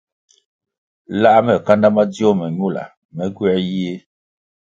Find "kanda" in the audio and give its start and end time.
1.67-1.89